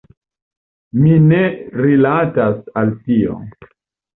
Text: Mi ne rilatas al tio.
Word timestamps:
Mi 1.01 1.11
ne 1.27 1.41
rilatas 1.81 2.59
al 2.83 2.95
tio. 3.05 3.37